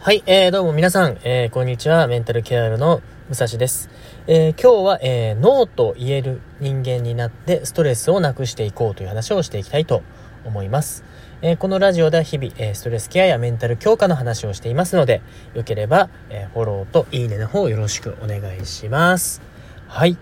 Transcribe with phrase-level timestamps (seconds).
[0.00, 2.06] はい、えー、どうも皆さん、えー、こんにちは。
[2.06, 3.90] メンタルケアの武蔵です。
[4.28, 10.04] えー、今日は、えー、ノーと言える人間になってストレスをなくしていこうという話をしていきたいと
[10.44, 11.02] 思います。
[11.42, 15.20] えー、このラジオでは日々、えー、ストレスケアやメンタル強化の話をしていますので、
[15.54, 19.42] よければ、えー、フォローといいねの方よろしくお願いします。
[19.88, 20.16] はい。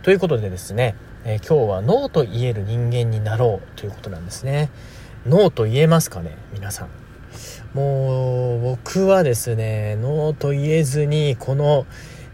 [0.00, 4.70] ということでですね、え今日はノーと言える人間になろうということなんですね。
[5.26, 7.07] ノーと言えますかね皆さん。
[7.74, 11.86] もう僕はですねノーと言えずにこの、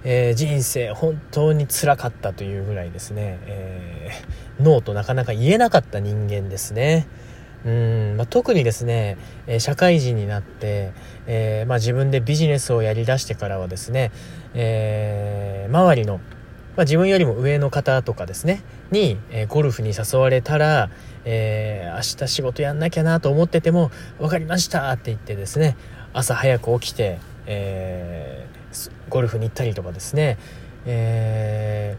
[0.05, 7.07] えー、人生本当につらかったというぐらいですね、えー、ノーとなかなか言えなかった人間ですね。
[7.65, 9.17] うんまあ、特にですね、
[9.47, 10.93] え、社会人になって、
[11.27, 14.13] えーまあ、自分でビジネスをやりだしてからはですね、
[14.53, 16.21] えー、周りの
[16.77, 18.63] まあ、自分よりも上の方とかですね
[18.95, 20.89] に、えー、ゴルフに誘われたら、
[21.25, 25.77] えー、明日仕事やんなきゃなと思ってても「分かりました」って言ってですね
[26.13, 30.39] 朝早く起きて、えー、ゴルフに行ったりとかですね、
[30.87, 31.99] え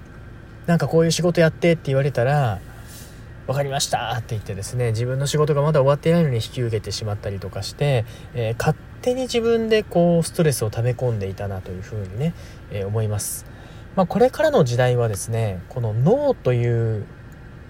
[0.65, 2.59] ー、なんかこういう仕事やってって言われたら
[3.45, 12.33] 「分かりました」って言ってですね自分の仕事がまだ終わってないのに引き受けてしまったりとかして、えー、勝手に自分でこうストレスを溜め込んでいたなというふうにね、
[12.71, 13.54] え、思います。
[13.95, 17.05] まあ、これからの時代はですねこのノーという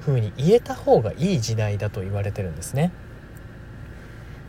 [0.01, 2.91] ふうに言えた方がいい時代だと言われてるんですね。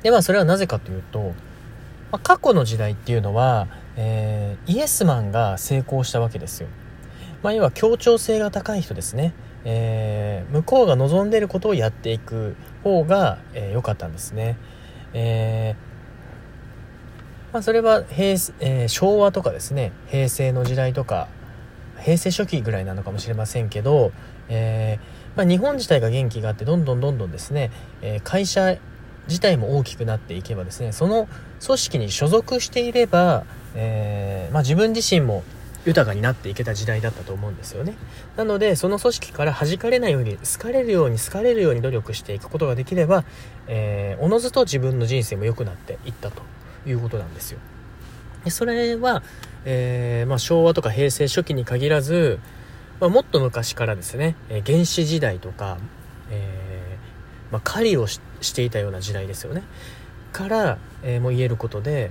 [0.03, 1.35] でまあそれはなぜかというと、
[2.13, 6.69] まあ、過去の時代っていうのは、えー、イエスマンが成功したわけですよ、
[7.43, 9.33] まあ、要は協調性が高い人ですね、
[9.65, 14.59] えー、向こうが望んでることをやっていく方が良、えー、かったんですね、
[15.15, 15.75] え
[17.53, 21.29] まあ、それは平、え昭和とかですね平成の時代とか
[22.07, 24.13] 平成初期ぐらいなのかもしれませんけど、
[24.49, 28.77] えー、まあ、日本自体が元気があってどんどんどんどんですね、えー、会社
[29.27, 31.29] 自体も大きくなっていけばですねその
[31.65, 33.43] 組織に所属していれば、
[33.75, 35.43] えー、まあ、自分自身も
[35.85, 37.97] 豊かになっていけた時代だったと思うんですよね。
[38.37, 43.25] なのでその組織から弾かれないように好かれるように好かれるように努力していくことができれば、
[43.69, 46.43] えおのずと自分の人生も良くなっていったと
[46.87, 47.59] いうことなんですよ。
[48.51, 49.23] それは、
[49.65, 52.39] えー、まあ、昭和とか平成初期に限らず、
[53.01, 55.79] まあ、もっと昔からですね、え原始時代とか、
[56.31, 58.21] えー、まあ、狩りをし
[58.55, 59.63] ていたような時代ですよね。
[60.33, 62.11] から、えー、も言えることで、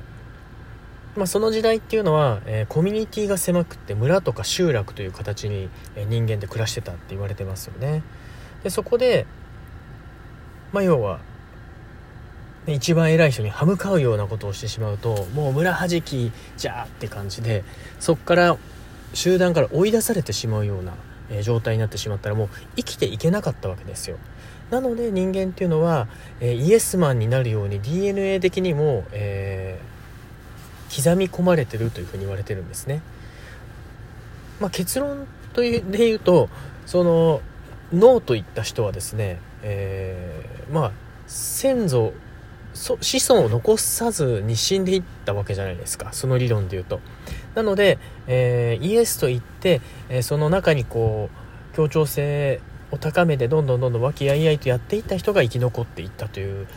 [1.16, 8.04] まあ、その時代っていうのは、え、コミュニティが狭くて村とか集落という形に、え人間で暮らしてたって言われてますよね。
[8.64, 9.26] でそこで、
[10.74, 11.20] まあ、要は
[12.68, 17.64] 一番偉い人に歯向かうようなことをしてしまうともう村はじきじゃーって感じで
[18.00, 18.58] そこから
[19.14, 20.94] 集団から追い出されてしまうような、
[21.30, 24.18] え状態になってしまったらもう生きていけなかったわけですよ。
[24.70, 26.08] なので人間っていうのは、
[26.42, 33.02] えイエスマンになるように DNA 的にも、えー、刻み込まれてるというふうに言われてるんですね、
[34.60, 36.50] まあ、結論というで言うと
[36.86, 37.42] その
[37.94, 40.92] ノーといった人はですね、えー、まあ
[41.28, 42.14] 先祖
[42.76, 46.14] そ子孫を残さずに死んでいったわけじゃないですか。
[46.14, 47.00] その理論で言うと。
[47.56, 47.98] なので、
[48.28, 51.30] えー、イエスと言って、えー、その中にこ
[51.74, 56.68] う協調性を高めてどんどんどんどん和気あいあいとやっていった人が生き残っていったという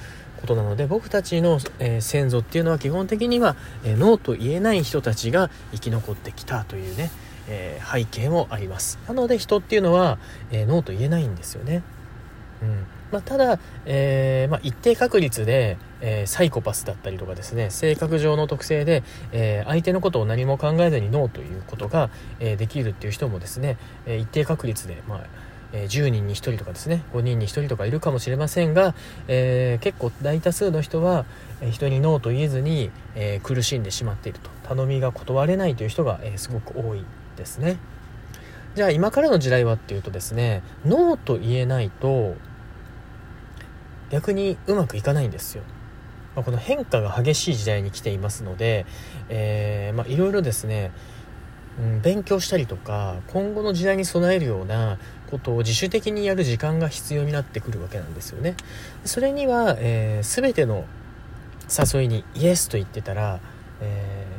[0.41, 7.11] ことなので僕たちの、えー、先祖っていうのは基本的には、えノーと言えない人たちが生き残ってきたというね、
[7.49, 8.99] え背景もあります。
[9.09, 10.19] なので人っていうのは、
[10.53, 11.83] えノーと言えないんですよね。
[12.63, 19.03] うんまあ、ただ、えーまあ、一定確率で、えー、サイコパスだったりとかですね性格上の特性で、
[19.33, 22.11] えー、相手のことを何も考えずにノーということが、
[22.41, 25.21] え、できるっていう人もですね、え、一定確率で、まあ
[25.73, 28.95] え、10人に1人とかですね5人に1人とかいるかもしれませんが、
[29.27, 31.25] えー、結構大多数の人は、
[31.61, 37.05] え、人にノーと言えずに、え、苦しんでしまっていると頼みが断れないという人が、え、すごく多い
[37.37, 37.79] ですね。
[38.78, 42.37] じゃあ今からの時代はっていうとですねノーと言えないと
[44.09, 45.65] 逆にうまくいかないんですよ。
[46.37, 48.87] まあ、この変化が激しい時代に来ていますので、
[49.29, 50.93] え、まあ、いろいろですね、
[51.81, 54.99] うん、勉強したりとか今後の時代に備えるような
[55.29, 58.55] ことを自主的にやる時間が必要になってくるわけなんですよね。
[59.05, 60.85] それには、えー、全ての
[61.69, 63.41] 誘いにイエスと言ってたら、
[63.81, 64.38] えー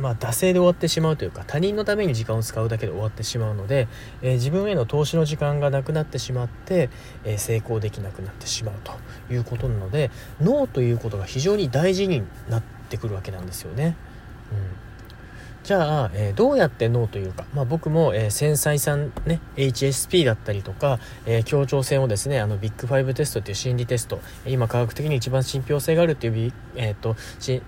[0.00, 3.86] まあ、惰性で終わってしまうというか他人のために時間を使うだけで終わってしまうので、
[4.22, 6.88] えー、自分への投資の時間がなくなってしまって、
[7.24, 8.92] えー、成功できなくなってしまうと
[9.32, 10.10] いうことなので
[10.40, 13.96] 脳ということが非常に大事になってくるわけなんですよね。
[14.52, 14.89] うん
[15.62, 27.14] じゃあ、えー、どうやって脳というか、まあ、僕も、えー、繊細さんね HSP だったりとか、えー、協調性をですねあのビッグファイブテストっていう心理テスト今科学的に一番信憑性があるっていう、えーと、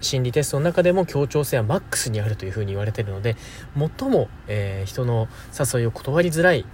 [0.00, 3.36] 心理テストの中でも協調性はマックスにあるというふうに言われてるので
[3.76, 5.28] 最も、えー、人の
[5.58, 6.64] 誘いを断りづらい、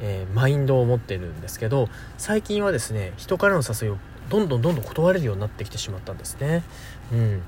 [0.00, 3.98] えー、マインドを持ってるんですけど最近はですね人からの誘いを
[4.30, 6.62] どんどんどんどん断れるようになってきてしまったんですね。
[7.12, 7.42] うん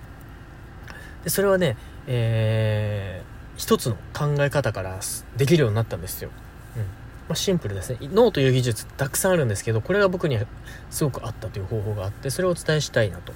[1.25, 1.77] でそれはね
[2.13, 4.99] えー、一つの考え方から
[5.37, 6.31] できるようになったんですよ。
[6.77, 6.83] うん。
[6.83, 6.89] ま
[7.31, 7.99] あ、シンプルですね。
[8.13, 10.43] 脳という技術たくさんあるんですけどこれが僕には
[10.91, 13.33] すごくあったという方法があってそれをお伝えしたいなと。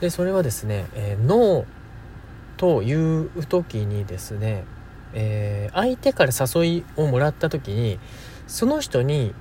[0.00, 1.64] でそれはですね、えー、脳
[2.58, 4.64] という時にですね、
[5.14, 7.98] えー、相手から誘いをもらった時に
[8.46, 9.34] その人に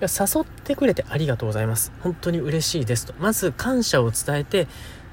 [0.00, 1.90] 誘ってくれてありがとうございます。
[2.02, 3.14] 本当に嬉しいですと。
[3.18, 4.68] まず感謝を伝えて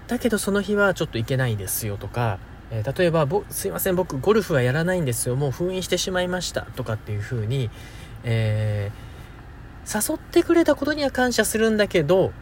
[0.05, 2.37] だけどその日はちょっと行けないですよとか
[2.73, 5.35] えー、例えばすいません僕ゴルフはやらないんですよ。
[5.35, 6.63] もう封印してしまいました。
[6.75, 7.69] とかっていう風に、
[8.23, 12.33] えー、誘ってくれたことには感謝するんだけど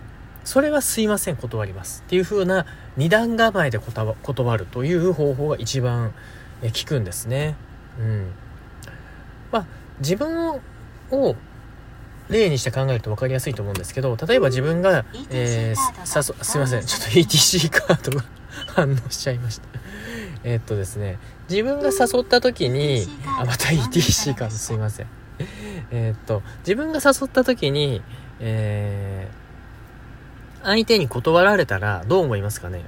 [0.45, 2.66] それはすいません断りますっていう風な
[2.98, 6.13] 二段構えで断るという方法が一番
[6.62, 7.56] 効くんですね。
[8.00, 8.31] うん。
[9.51, 9.66] まあ
[10.00, 10.62] 自分
[11.12, 11.36] を
[12.30, 18.25] 例にして考えると分かりやすいと思うんですけど例えば自分が、えー、さすいませんちょっと ETC カードが
[18.74, 19.81] 反応しちゃいました
[20.43, 23.07] えっとですね自分が誘った時に
[23.39, 25.07] あまた ETC カードすいません。
[25.91, 28.01] えっと自分が誘った時に
[28.39, 32.83] えー、相手に断られたらどう思いますかね？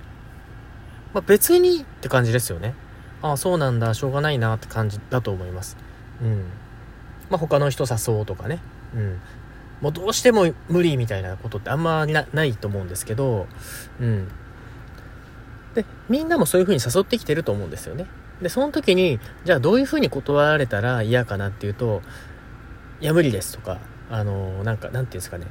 [1.14, 2.74] まあ、別にって感じですよね。
[3.22, 5.78] ああそうなんだしょうがないなって感じだと思います。
[6.22, 6.46] うん。
[7.30, 8.60] まあ他の人誘おうとかね。
[8.96, 9.20] うん。
[9.82, 13.48] もうどうしても無理みたいなことってあんまないと思うんですけど
[14.00, 14.30] うん
[15.74, 18.06] で、みんなもそういう風に誘ってきてると思うんですよね。
[18.42, 22.02] で、その時に、じゃあどういう風に断られたら嫌かなっていうと、
[23.02, 23.80] いや、無理ですとか、
[24.10, 25.48] あのなんか、なんていうんですかね、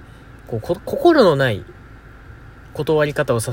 [0.46, 1.64] こう、心のない
[2.74, 3.52] 断り方をさ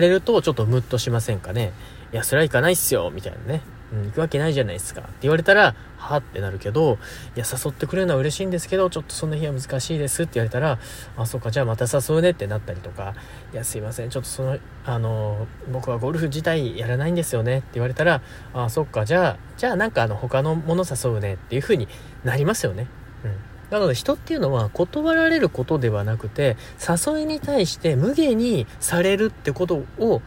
[0.00, 1.72] れると、ちょっとムッとしませんかね。
[2.12, 3.62] いや、それはいかないっすよ、みたいなね。
[3.92, 5.00] うん、行くわけないじゃないですか。
[5.00, 6.98] って言われたら、はってなるけど、
[7.36, 10.78] いや、誘ってくれるのは嬉しいんですけど、ちょっとその日は難しいですって言われたら、
[11.16, 13.14] あ、そっか、じゃあまた誘うねってなったりとか、
[13.52, 18.22] いや、すいません、ちょっとその、あの、僕はゴルフ自体やらないんですよねって言われたら、
[18.54, 21.88] あ、そっか、じゃあ、じゃあなんかあの、他のもの誘うねっていう風に
[22.24, 22.86] なりますよね。
[23.24, 23.36] うん。
[23.70, 30.22] なので人っていうのは断られることではなくて、誘いに対して無下にされるってことを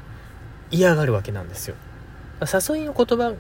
[0.72, 1.76] 嫌がるわけなんですよ。
[2.42, 3.34] 誘いの言葉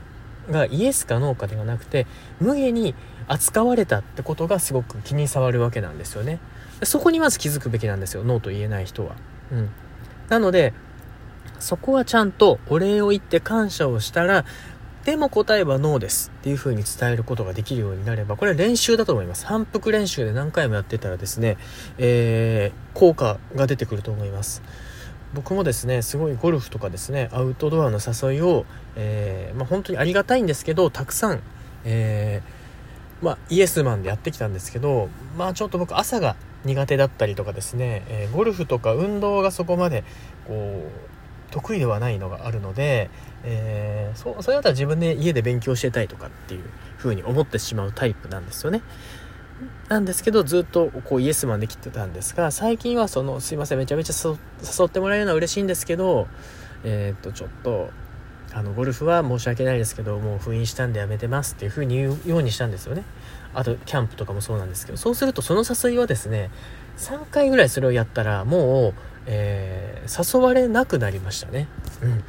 [0.50, 2.07] がイエスかノーかではなくて
[2.40, 2.95] 無下に
[3.28, 6.40] 扱われたってことがすごく気に障るわけなんですよね。
[6.84, 8.24] そこにまず気づくべきなんですよ。
[8.24, 9.16] ノーと言えない人は。
[9.51, 9.69] うん。
[10.30, 10.74] なので
[11.60, 14.45] そこはちゃんとお礼を言って感謝をしたら
[15.06, 19.45] でも答えはノーですっていう風に伝えることができるようになればこれは練習だと思います。
[19.45, 21.57] 反復練習で何回もやってたらですね、
[21.98, 24.62] えー、効果が出てくると思います。
[25.33, 28.65] 僕もですねすごいゴルフとかですねアウトドアの誘いを、
[28.95, 31.41] えー、まあ、本当にありがたいんですけどたくさん、
[31.85, 36.35] えー、まあ、イエスマンでやってきたんですけどまあちょっと僕朝が
[36.65, 40.03] 苦手だったりとかですね、えー、ゴルフとか運動がそこまで
[40.47, 43.09] こう得意ではないのがあるので、
[43.44, 46.63] えー、そそれだったら自分で家で勉強してたいとかっていう
[46.97, 48.81] 風に思ってしまうタイプなんですよね。
[49.89, 56.27] なんですけどずっとこうイエスマンできてたんですが最近はそのすいませんめちゃめちゃ誘ってもらえるのは嬉しいんですけど
[56.83, 57.89] えっ、とちょっと
[58.53, 63.04] あのゴルフは申し訳ないですけどもう封印したんでやめてますっていう風に言うようにしたんですよね。
[63.56, 66.49] あとキャンプとかもそうなんですけどそうするとその誘いはですね
[66.97, 68.94] 3回ぐらいそれをやったらもう、
[69.25, 71.68] えー、誘われなくなりましたね。
[72.01, 72.23] うん。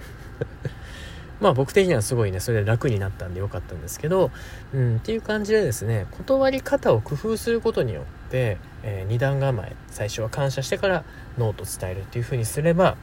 [1.40, 4.30] まあ僕的にはすごいね、それで楽になったんでよかったんですけど、
[4.72, 11.04] うん、っていう感じでですね、断り方を工夫することによって、えー、二段構え、最初は感謝してから
[11.38, 12.96] ノーと伝えるっていう風にすれば、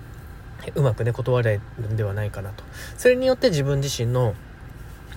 [0.76, 2.64] うまくね、断れるんではないかなと。
[2.98, 4.36] それによって自分自身の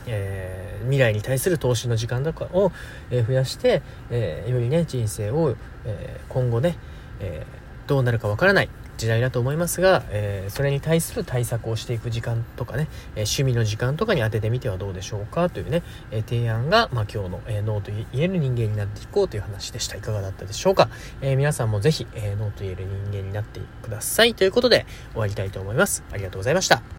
[0.07, 2.73] えー、未来に対する投資の時間とかを、
[3.11, 5.57] えー、増やして、えー、よりね人生を、
[5.87, 6.77] え今後ね、
[7.21, 7.47] え
[7.87, 19.97] どうなるかわからない時代だと思いますが、えー、それに対する対策をしていく時間とかね、え、趣味の時間とかに当ててみてはどうでしょうかというね、え、提案が、まあ、今日の、え脳と言える人間になっていこうという話でした。
[19.97, 20.89] いかがだったでしょうか、
[21.21, 24.35] え皆さんもぜひ、え脳と言える人間になってください。
[24.35, 26.05] ということで終わりたいと思います。
[26.13, 26.85] ありがとうございました。